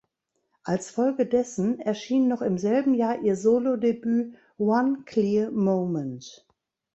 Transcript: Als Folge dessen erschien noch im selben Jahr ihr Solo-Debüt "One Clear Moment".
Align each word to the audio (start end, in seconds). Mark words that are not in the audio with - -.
Als 0.63 0.89
Folge 0.89 1.27
dessen 1.27 1.79
erschien 1.79 2.27
noch 2.27 2.41
im 2.41 2.57
selben 2.57 2.95
Jahr 2.95 3.19
ihr 3.21 3.35
Solo-Debüt 3.35 4.33
"One 4.57 5.03
Clear 5.05 5.51
Moment". 5.51 6.43